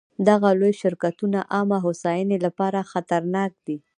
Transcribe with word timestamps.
دغه 0.27 0.49
لوی 0.59 0.73
شرکتونه 0.81 1.39
عامه 1.53 1.77
هوساینې 1.85 2.37
لپاره 2.45 2.87
خطرناک 2.91 3.51
دي. 3.65 3.77